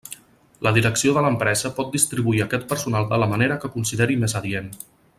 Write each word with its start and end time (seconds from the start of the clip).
La 0.67 0.71
direcció 0.77 1.13
de 1.17 1.23
l'empresa 1.25 1.71
pot 1.81 1.91
distribuir 1.97 2.41
aquest 2.47 2.65
personal 2.75 3.07
de 3.13 3.21
la 3.25 3.29
manera 3.35 3.59
que 3.65 3.73
consideri 3.79 4.19
més 4.25 4.39
adient. 4.43 4.77